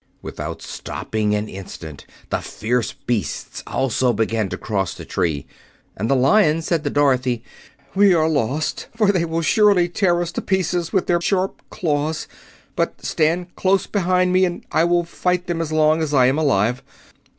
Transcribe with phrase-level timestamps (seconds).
[0.23, 5.45] Without stopping an instant the fierce beasts also began to cross the tree.
[5.95, 7.43] And the Lion said to Dorothy:
[7.93, 12.27] "We are lost, for they will surely tear us to pieces with their sharp claws.
[12.75, 16.39] But stand close behind me, and I will fight them as long as I am
[16.39, 16.81] alive."